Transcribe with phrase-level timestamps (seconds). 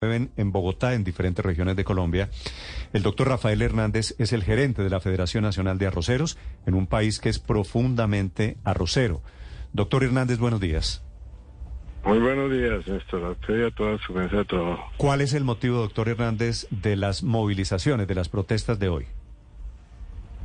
[0.00, 2.30] en Bogotá, en diferentes regiones de Colombia.
[2.92, 6.86] El doctor Rafael Hernández es el gerente de la Federación Nacional de Arroceros en un
[6.86, 9.22] país que es profundamente arrocero.
[9.72, 11.04] Doctor Hernández, buenos días.
[12.04, 13.24] Muy buenos días, Néstor.
[13.24, 14.88] A usted y a toda su mesa de trabajo.
[14.98, 19.06] ¿Cuál es el motivo, doctor Hernández, de las movilizaciones, de las protestas de hoy?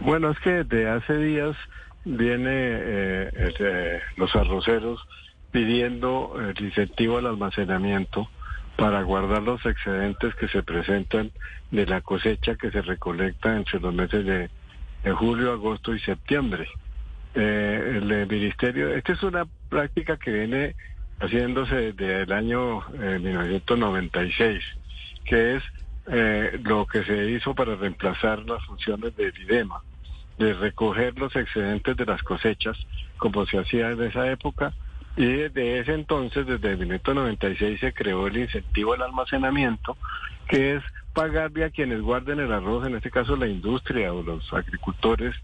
[0.00, 1.56] Bueno, es que de hace días
[2.04, 4.98] viene eh, eh, los arroceros
[5.52, 8.28] pidiendo el incentivo al almacenamiento
[8.76, 11.32] para guardar los excedentes que se presentan
[11.70, 14.50] de la cosecha que se recolecta entre los meses de,
[15.14, 16.68] julio, agosto y septiembre.
[17.34, 20.74] Eh, el ministerio, esta es una práctica que viene
[21.20, 24.78] haciéndose desde el año 1996, eh,
[25.24, 25.62] que es
[26.08, 29.82] eh, lo que se hizo para reemplazar las funciones del IDEMA,
[30.38, 32.76] de recoger los excedentes de las cosechas,
[33.16, 34.74] como se hacía en esa época,
[35.16, 39.96] y desde ese entonces, desde el 1996, se creó el incentivo al almacenamiento,
[40.46, 40.82] que es
[41.14, 45.34] pagarle a quienes guarden el arroz, en este caso la industria o los agricultores,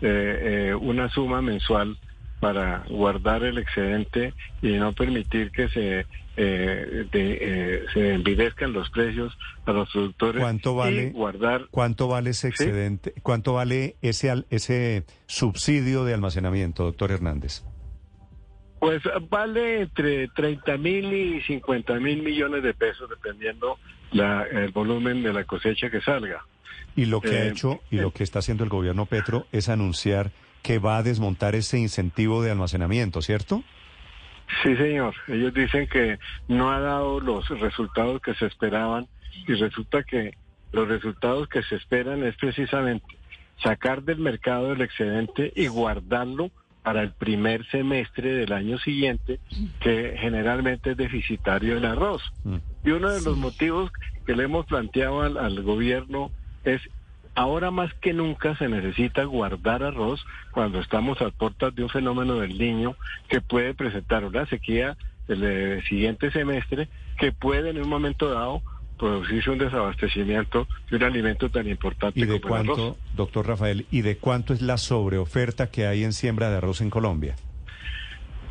[0.00, 1.98] eh, eh, una suma mensual
[2.38, 6.06] para guardar el excedente y no permitir que se
[6.38, 13.14] eh, se envidezcan los precios a los productores ¿Cuánto vale, guardar cuánto vale ese excedente
[13.22, 17.64] cuánto vale ese ese subsidio de almacenamiento doctor Hernández
[18.78, 23.78] pues vale entre 30 mil y 50 mil millones de pesos, dependiendo
[24.12, 26.44] la, el volumen de la cosecha que salga.
[26.94, 28.12] Y lo que ha eh, hecho y lo eh.
[28.14, 30.30] que está haciendo el gobierno Petro es anunciar
[30.62, 33.62] que va a desmontar ese incentivo de almacenamiento, ¿cierto?
[34.62, 35.14] Sí, señor.
[35.28, 36.18] Ellos dicen que
[36.48, 39.06] no ha dado los resultados que se esperaban
[39.46, 40.36] y resulta que
[40.72, 43.06] los resultados que se esperan es precisamente
[43.62, 46.50] sacar del mercado el excedente y guardarlo
[46.86, 49.40] para el primer semestre del año siguiente,
[49.80, 52.22] que generalmente es deficitario el arroz.
[52.44, 52.58] Mm.
[52.84, 53.90] Y uno de los motivos
[54.24, 56.30] que le hemos planteado al, gobierno
[56.62, 56.80] es
[57.34, 62.36] ahora más que nunca se necesita guardar arroz cuando estamos a puertas de un fenómeno
[62.36, 62.94] del niño
[63.28, 64.96] que puede presentar una sequía
[65.26, 66.88] el, el siguiente semestre
[67.18, 68.62] que puede en un momento dado
[68.98, 72.96] producirse un desabastecimiento de un alimento tan importante ¿Y de como cuánto, el arroz.
[73.14, 76.90] Doctor Rafael, ¿y de cuánto es la sobreoferta que hay en siembra de arroz en
[76.90, 77.36] Colombia?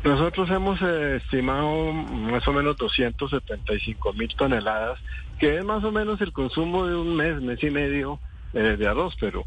[0.04, 5.00] Nosotros hemos eh, estimado más o menos 275 mil toneladas,
[5.38, 8.20] que es más o menos el consumo de un mes, mes y medio
[8.54, 9.44] eh, de arroz, pero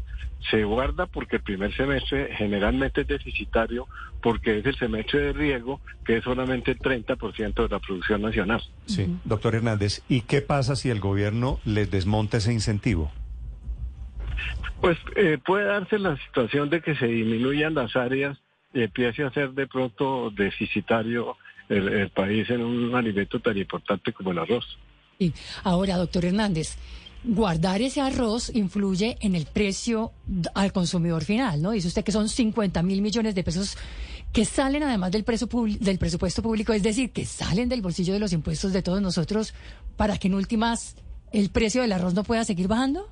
[0.50, 3.86] se guarda porque el primer semestre generalmente es deficitario
[4.22, 8.62] porque es el semestre de riego que es solamente el 30% de la producción nacional.
[8.86, 13.10] Sí, doctor Hernández, ¿y qué pasa si el gobierno les desmonta ese incentivo?
[14.80, 18.38] Pues eh, puede darse la situación de que se disminuyan las áreas
[18.72, 21.36] y empiece a ser de pronto deficitario
[21.68, 24.78] el, el país en un alimento tan importante como el arroz.
[25.18, 25.34] Y
[25.64, 26.78] ahora, doctor Hernández,
[27.24, 30.12] guardar ese arroz influye en el precio
[30.54, 31.72] al consumidor final, ¿no?
[31.72, 33.76] Dice usted que son 50 mil millones de pesos
[34.32, 35.24] que salen además del,
[35.80, 39.54] del presupuesto público, es decir, que salen del bolsillo de los impuestos de todos nosotros
[39.96, 40.96] para que en últimas
[41.32, 43.06] el precio del arroz no pueda seguir bajando.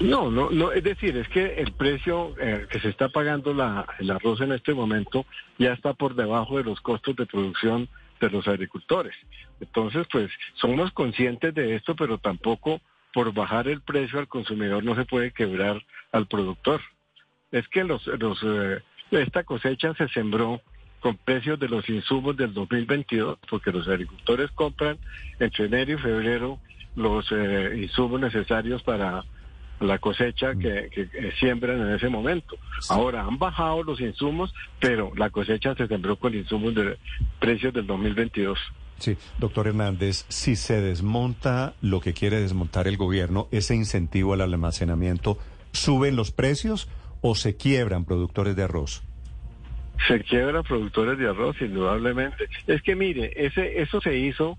[0.00, 3.86] No, no, no, es decir, es que el precio eh, que se está pagando la,
[3.98, 5.26] el arroz en este momento
[5.58, 7.88] ya está por debajo de los costos de producción
[8.26, 9.14] de los agricultores.
[9.60, 12.80] Entonces, pues somos conscientes de esto, pero tampoco
[13.12, 16.80] por bajar el precio al consumidor no se puede quebrar al productor.
[17.50, 20.60] Es que los, los eh, esta cosecha se sembró
[21.00, 24.98] con precios de los insumos del 2022, porque los agricultores compran
[25.40, 26.58] entre enero y febrero
[26.94, 29.24] los eh, insumos necesarios para
[29.82, 30.90] la cosecha que,
[31.38, 32.56] siembran en ese momento.
[32.88, 36.98] Ahora han bajado los insumos, pero la cosecha se sembró con insumos de
[37.38, 38.58] precios del 2022.
[38.98, 44.42] Sí, doctor Hernández, si se desmonta lo que quiere desmontar el gobierno, ese incentivo al
[44.42, 45.38] almacenamiento,
[45.72, 46.88] ¿suben los precios
[47.20, 49.02] o se quiebran productores de arroz?
[50.06, 52.48] Se quiebran productores de arroz, indudablemente.
[52.66, 54.56] Es que mire, ese, eso se hizo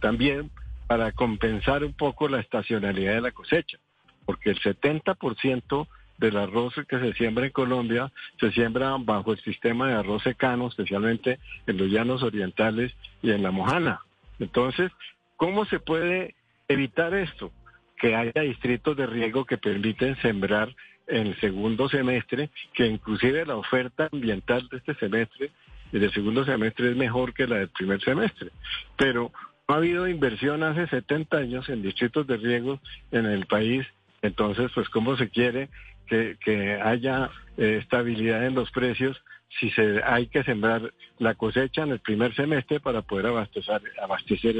[0.00, 0.50] también
[0.86, 3.78] para compensar un poco la estacionalidad de la cosecha
[4.26, 5.88] porque el 70%
[6.18, 10.68] del arroz que se siembra en Colombia se siembra bajo el sistema de arroz secano,
[10.68, 12.92] especialmente en los llanos orientales
[13.22, 14.00] y en la mojana.
[14.38, 14.90] Entonces,
[15.36, 16.34] ¿cómo se puede
[16.68, 17.52] evitar esto?
[17.98, 20.74] Que haya distritos de riego que permiten sembrar
[21.06, 25.50] en el segundo semestre, que inclusive la oferta ambiental de este semestre
[25.92, 28.50] y del segundo semestre es mejor que la del primer semestre.
[28.96, 29.30] Pero
[29.68, 32.80] no ha habido inversión hace 70 años en distritos de riego
[33.12, 33.86] en el país
[34.26, 35.68] entonces, pues, ¿cómo se quiere
[36.06, 39.16] que, haya eh, estabilidad en los precios
[39.58, 44.56] si se hay que sembrar la cosecha en el primer semestre para poder abastecer, abastecer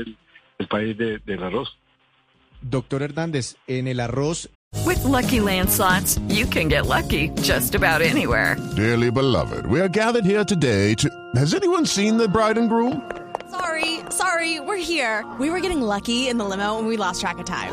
[0.59, 1.77] el país de, del arroz.
[2.63, 4.51] Doctor Hernández, en el arroz.
[4.85, 8.57] With lucky landslots, you can get lucky just about anywhere.
[8.77, 11.09] Dearly beloved, we are gathered here today to.
[11.35, 13.03] Has anyone seen the bride and groom?
[13.51, 15.25] Sorry, sorry, we're here.
[15.39, 17.73] We were getting lucky in the limo and we lost track of time.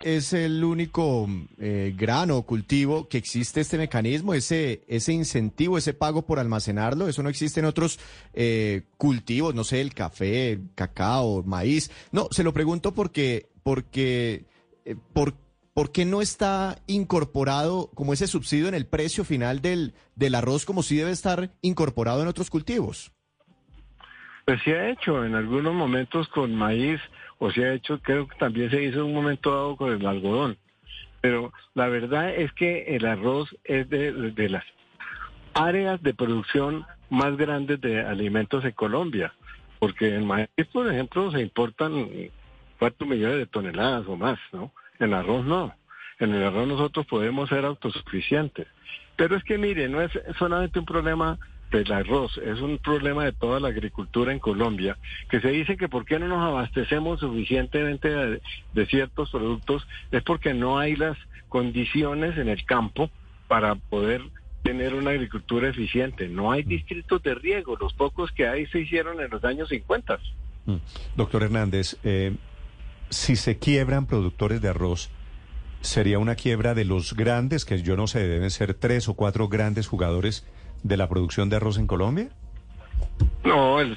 [0.00, 1.26] Es el único
[1.58, 7.08] eh, grano cultivo que existe este mecanismo, ese ese incentivo, ese pago por almacenarlo.
[7.08, 7.98] Eso no existe en otros
[8.34, 11.90] eh, cultivos, no sé, el café, cacao, maíz.
[12.12, 14.44] No, se lo pregunto porque porque
[14.84, 15.34] eh, por
[15.72, 20.64] ¿por qué no está incorporado como ese subsidio en el precio final del, del arroz
[20.64, 23.12] como si debe estar incorporado en otros cultivos?
[24.46, 27.00] Pues se ha hecho en algunos momentos con maíz
[27.38, 30.56] o se ha hecho, creo que también se hizo un momento dado con el algodón.
[31.20, 34.64] Pero la verdad es que el arroz es de, de las
[35.52, 39.34] áreas de producción más grandes de alimentos en Colombia,
[39.80, 42.08] porque en maíz, por ejemplo, se importan
[42.78, 44.72] cuatro millones de toneladas o más, ¿no?
[45.00, 45.74] En arroz no.
[46.20, 48.68] En el arroz nosotros podemos ser autosuficientes.
[49.16, 51.36] Pero es que mire, no es solamente un problema
[51.70, 54.96] del arroz, es un problema de toda la agricultura en Colombia,
[55.28, 58.42] que se dice que por qué no nos abastecemos suficientemente de,
[58.72, 61.16] de ciertos productos, es porque no hay las
[61.48, 63.10] condiciones en el campo
[63.48, 64.22] para poder
[64.62, 66.28] tener una agricultura eficiente.
[66.28, 70.18] No hay distritos de riego, los pocos que hay se hicieron en los años 50.
[70.66, 70.76] Mm.
[71.14, 72.34] Doctor Hernández, eh,
[73.08, 75.10] si se quiebran productores de arroz,
[75.82, 79.48] ¿sería una quiebra de los grandes, que yo no sé, deben ser tres o cuatro
[79.48, 80.44] grandes jugadores
[80.86, 82.28] de la producción de arroz en Colombia?
[83.44, 83.96] No, el,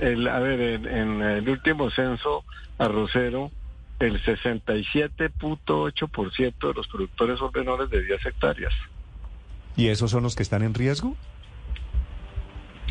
[0.00, 2.44] el a ver, en, en, el último censo
[2.78, 3.50] arrocero,
[3.98, 8.72] el 67.8% de los productores son menores de 10 hectáreas.
[9.76, 11.16] ¿Y esos son los que están en riesgo?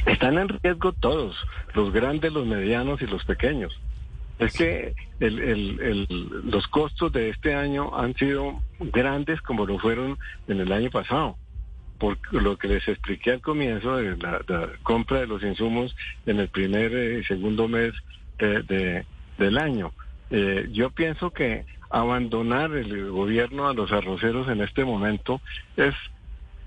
[0.05, 1.35] Están en riesgo todos,
[1.73, 3.73] los grandes, los medianos y los pequeños.
[4.39, 6.07] Es que el, el, el,
[6.43, 10.17] los costos de este año han sido grandes como lo fueron
[10.47, 11.37] en el año pasado.
[12.03, 14.41] Por lo que les expliqué al comienzo de la,
[14.83, 15.95] compra de los insumos
[16.25, 17.93] en el primer y eh, segundo mes
[18.37, 19.05] de, de,
[19.37, 19.93] del año.
[20.29, 25.39] Eh, yo pienso que abandonar el gobierno a los arroceros en este momento
[25.77, 25.95] es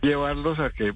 [0.00, 0.94] llevarlos a que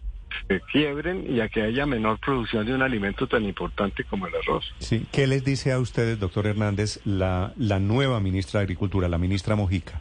[0.48, 4.34] se quiebren y a que haya menor producción de un alimento tan importante como el
[4.36, 4.72] arroz.
[4.78, 9.18] Sí, ¿qué les dice a ustedes, doctor Hernández, la, la nueva ministra de Agricultura, la
[9.18, 10.00] ministra Mojica?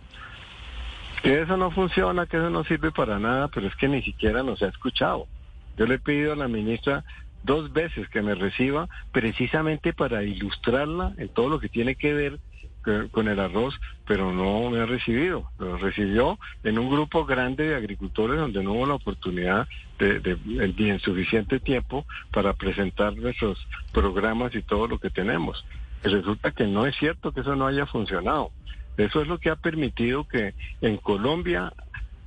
[1.21, 4.43] Que eso no funciona, que eso no sirve para nada, pero es que ni siquiera
[4.43, 5.27] nos ha escuchado.
[5.77, 7.03] Yo le he pedido a la ministra
[7.43, 12.39] dos veces que me reciba precisamente para ilustrarla en todo lo que tiene que ver
[13.11, 15.49] con el arroz, pero no me ha recibido.
[15.59, 19.67] Lo recibió en un grupo grande de agricultores donde no hubo la oportunidad
[19.99, 23.59] de, de, de, en suficiente tiempo para presentar nuestros
[23.93, 25.63] programas y todo lo que tenemos.
[26.03, 28.51] Y resulta que no es cierto que eso no haya funcionado.
[28.99, 31.73] Eso es lo que ha permitido que en Colombia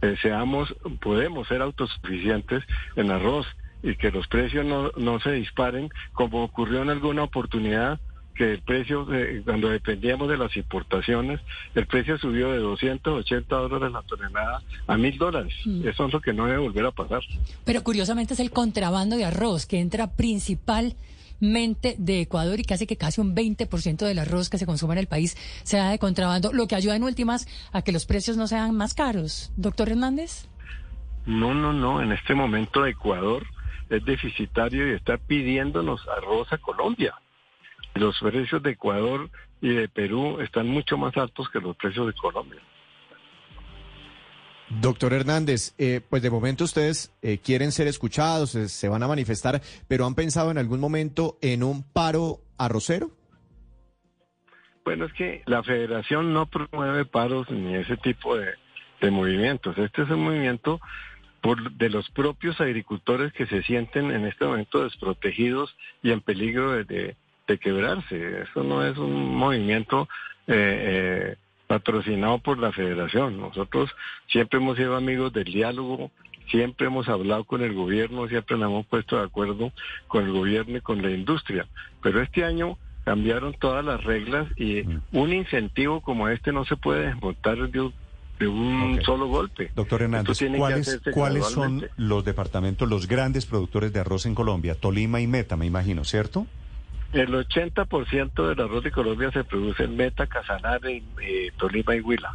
[0.00, 2.64] eh, seamos, podemos ser autosuficientes
[2.96, 3.46] en arroz
[3.82, 8.00] y que los precios no, no se disparen como ocurrió en alguna oportunidad
[8.34, 11.40] que el precio, eh, cuando dependíamos de las importaciones,
[11.74, 15.52] el precio subió de 280 dólares la tonelada a mil dólares.
[15.66, 15.86] Mm.
[15.86, 17.20] Eso es lo que no debe volver a pasar.
[17.66, 20.06] Pero curiosamente es el contrabando de arroz que entra
[21.42, 25.00] principalmente de Ecuador y casi que casi un 20% del arroz que se consume en
[25.00, 28.36] el país se da de contrabando, lo que ayuda en últimas a que los precios
[28.36, 29.52] no sean más caros.
[29.56, 30.48] Doctor Hernández.
[31.26, 32.00] No, no, no.
[32.00, 33.44] En este momento Ecuador
[33.90, 37.14] es deficitario y está pidiéndonos arroz a Colombia.
[37.94, 39.28] Los precios de Ecuador
[39.60, 42.60] y de Perú están mucho más altos que los precios de Colombia.
[44.80, 49.60] Doctor Hernández, eh, pues de momento ustedes eh, quieren ser escuchados, se, van a manifestar,
[49.88, 53.10] pero ¿han pensado en algún momento en un paro arrocero?
[54.84, 58.54] Bueno, es que la federación no promueve paros ni ese tipo de,
[59.10, 59.76] movimientos.
[59.78, 60.80] Este es un movimiento
[61.40, 65.74] por, de los propios agricultores que se sienten en este momento desprotegidos
[66.04, 67.16] y en peligro de
[67.60, 68.42] quebrarse.
[68.42, 70.08] Eso no es un movimiento
[70.46, 71.36] eh, eh,
[71.72, 73.40] patrocinado por la federación.
[73.40, 73.88] Nosotros
[74.30, 76.10] siempre hemos sido amigos del diálogo,
[76.50, 79.72] siempre hemos hablado con el gobierno, siempre nos hemos puesto de acuerdo
[80.06, 81.66] con el gobierno y con la industria.
[82.02, 82.76] Pero este año
[83.06, 87.94] cambiaron todas las reglas y un incentivo como este no se puede desmontar de un,
[88.38, 89.04] de un okay.
[89.06, 89.70] solo golpe.
[89.74, 94.74] Doctor Hernández, ¿cuáles, ¿cuáles son los departamentos, los grandes productores de arroz en Colombia?
[94.74, 96.46] Tolima y Meta, me imagino, ¿cierto?
[97.12, 102.34] El 80% del arroz de Colombia se produce en Meta, Casanare, eh, Tolima y Huila.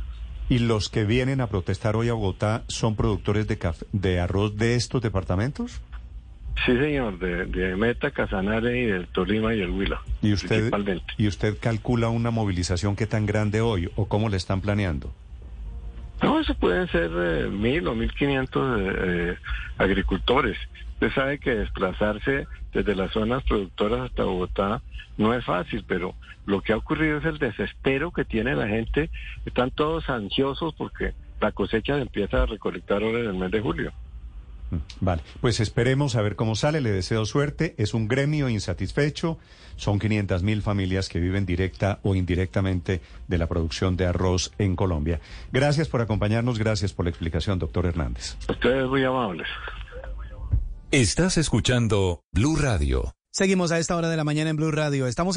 [0.49, 3.57] ¿Y los que vienen a protestar hoy a Bogotá son productores de,
[3.91, 5.81] de arroz de estos departamentos?
[6.65, 10.01] Sí, señor, de, Meta, Casanare y del Tolima y el Huila.
[10.21, 10.71] ¿Y usted,
[11.17, 15.13] ¿Y usted calcula una movilización que tan grande hoy o cómo le están planeando?
[16.21, 19.37] No, eso pueden ser eh, mil o mil quinientos eh,
[19.77, 20.57] agricultores.
[20.93, 24.81] Usted sabe que desplazarse desde las zonas productoras hasta Bogotá
[25.17, 29.11] no es fácil, pero lo que ha ocurrido es el desespero que tiene la gente.
[29.45, 33.93] Están todos ansiosos porque la cosecha empieza a recolectar ahora en el mes de julio.
[34.71, 36.81] Mm, vale, pues esperemos a ver cómo sale.
[36.81, 37.75] Le deseo suerte.
[37.77, 39.37] Es un gremio insatisfecho.
[39.75, 44.75] Son 500 mil familias que viven directa o indirectamente de la producción de arroz en
[44.75, 45.19] Colombia.
[45.51, 46.57] Gracias por acompañarnos.
[46.57, 48.37] Gracias por la explicación, doctor Hernández.
[48.49, 49.47] Ustedes muy amables.
[50.91, 53.13] Estás escuchando Blue Radio.
[53.37, 55.05] Seguimos a esta hora de la mañana en Blue Radio.
[55.05, 55.35] Estamos